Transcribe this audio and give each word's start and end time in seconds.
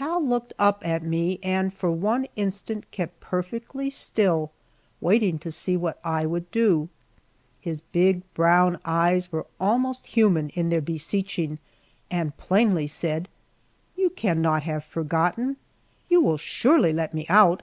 Hal 0.00 0.24
looked 0.26 0.54
up 0.58 0.80
at 0.86 1.02
me, 1.02 1.38
and 1.42 1.70
for 1.74 1.90
one 1.90 2.26
instant 2.34 2.90
kept 2.90 3.20
perfectly 3.20 3.90
still, 3.90 4.50
waiting 5.02 5.38
to 5.40 5.50
see 5.50 5.76
what 5.76 6.00
I 6.02 6.24
would 6.24 6.50
do. 6.50 6.88
His 7.60 7.82
big 7.82 8.22
brown 8.32 8.78
eyes 8.86 9.30
were 9.30 9.44
almost 9.60 10.06
human 10.06 10.48
in 10.54 10.70
their 10.70 10.80
beseeching, 10.80 11.58
and 12.10 12.34
plainly 12.38 12.86
said, 12.86 13.28
"You 13.98 14.08
cannot 14.08 14.62
have 14.62 14.82
forgotten 14.82 15.58
you 16.08 16.22
will 16.22 16.38
surely 16.38 16.94
let 16.94 17.12
me 17.12 17.26
out!" 17.28 17.62